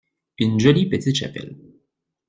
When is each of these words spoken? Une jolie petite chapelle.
Une 0.39 0.59
jolie 0.59 0.89
petite 0.89 1.13
chapelle. 1.15 1.55